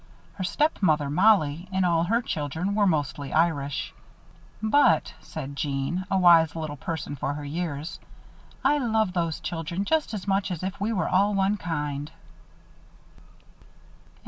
[0.33, 3.93] Her stepmother, Mollie, and all her children were mostly Irish.
[4.59, 7.99] "But," said Jeanne, a wise little person for her years,
[8.65, 12.09] "I love those children just as much as if we were all one kind."